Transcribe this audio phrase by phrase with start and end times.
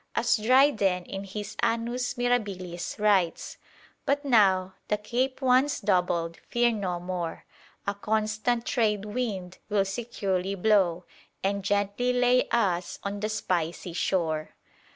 [0.15, 3.57] As Dryden in his Annus Mirabilis writes:
[4.03, 7.45] "But now, the Cape once doubled, fear no more;
[7.85, 11.05] A constant trade wind will securely blow
[11.43, 14.55] And gently lay us on the spicy shore."